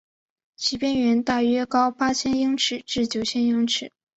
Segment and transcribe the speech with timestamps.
[0.55, 3.91] 其边缘大约高八千英尺至九千英尺。